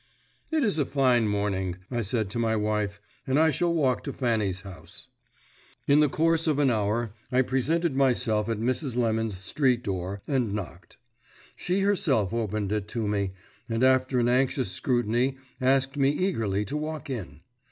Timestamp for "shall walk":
3.51-4.03